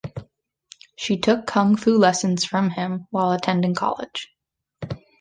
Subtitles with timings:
[0.95, 4.33] She took Kung Fu lessons from him while attending college.